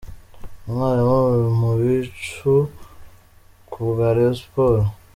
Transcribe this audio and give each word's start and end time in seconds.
Umwali 0.67 1.03
mu 1.59 1.71
bicu 1.79 2.53
ku 3.71 3.79
bwa 3.87 4.07
Rayon 4.15 4.35
Sports. 4.41 4.91